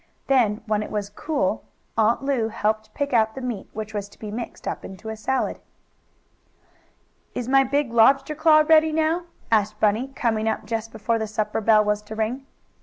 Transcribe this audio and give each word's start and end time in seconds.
Then, 0.25 0.63
when 0.65 0.81
it 0.81 0.89
was 0.89 1.11
cool, 1.11 1.63
Aunt 1.95 2.23
Lu 2.23 2.47
helped 2.47 2.91
pick 2.95 3.13
out 3.13 3.35
the 3.35 3.39
meat 3.41 3.69
which 3.71 3.93
was 3.93 4.09
to 4.09 4.17
be 4.17 4.31
mixed 4.31 4.67
up 4.67 4.83
into 4.83 5.09
a 5.09 5.15
salad. 5.15 5.59
"Is 7.35 7.47
my 7.47 7.63
big 7.63 7.93
lobster 7.93 8.33
claw 8.33 8.63
ready 8.67 8.91
now?" 8.91 9.25
asked 9.51 9.79
Bunny, 9.79 10.07
coming 10.15 10.49
up 10.49 10.65
just 10.65 10.91
before 10.91 11.19
the 11.19 11.27
supper 11.27 11.61
bell 11.61 11.83
was 11.83 12.01
to 12.01 12.15
ring. 12.15 12.47